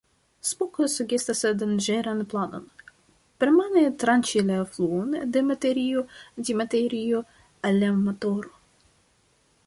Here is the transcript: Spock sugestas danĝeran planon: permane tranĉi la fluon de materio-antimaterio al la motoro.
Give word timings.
Spock 0.49 0.77
sugestas 0.91 1.41
danĝeran 1.63 2.21
planon: 2.31 2.63
permane 3.43 3.83
tranĉi 4.03 4.41
la 4.47 4.57
fluon 4.77 5.11
de 5.35 5.43
materio-antimaterio 5.49 7.21
al 7.69 7.77
la 7.85 7.91
motoro. 7.99 8.57